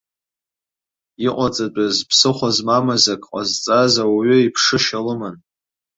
Иҟаҵатәыз, 1.25 1.95
ԥсыхәа 2.09 2.49
змамыз 2.55 3.03
акы 3.13 3.27
ҟазҵаз 3.31 3.93
ауаҩы 4.03 4.37
иԥшышьа 4.41 4.99
лыман. 5.05 5.35